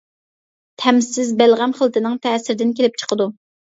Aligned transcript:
تەمسىز 0.85 1.31
بەلغەم 1.43 1.79
خىلىتىنىڭ 1.79 2.19
تەسىرىدىن 2.27 2.77
كېلىپ 2.83 3.03
چىقىدۇ. 3.05 3.35